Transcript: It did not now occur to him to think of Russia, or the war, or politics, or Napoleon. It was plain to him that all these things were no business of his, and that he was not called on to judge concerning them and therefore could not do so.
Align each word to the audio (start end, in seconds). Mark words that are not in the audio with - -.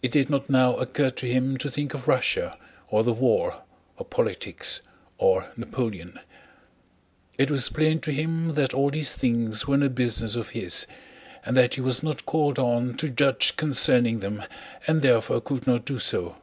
It 0.00 0.12
did 0.12 0.30
not 0.30 0.48
now 0.48 0.76
occur 0.76 1.10
to 1.10 1.26
him 1.26 1.56
to 1.56 1.68
think 1.72 1.92
of 1.92 2.06
Russia, 2.06 2.56
or 2.88 3.02
the 3.02 3.12
war, 3.12 3.62
or 3.96 4.06
politics, 4.06 4.80
or 5.18 5.50
Napoleon. 5.56 6.20
It 7.36 7.50
was 7.50 7.68
plain 7.68 7.98
to 8.02 8.12
him 8.12 8.52
that 8.52 8.74
all 8.74 8.90
these 8.90 9.12
things 9.12 9.66
were 9.66 9.76
no 9.78 9.88
business 9.88 10.36
of 10.36 10.50
his, 10.50 10.86
and 11.44 11.56
that 11.56 11.74
he 11.74 11.80
was 11.80 12.00
not 12.00 12.26
called 12.26 12.60
on 12.60 12.94
to 12.98 13.08
judge 13.10 13.56
concerning 13.56 14.20
them 14.20 14.44
and 14.86 15.02
therefore 15.02 15.40
could 15.40 15.66
not 15.66 15.84
do 15.84 15.98
so. 15.98 16.36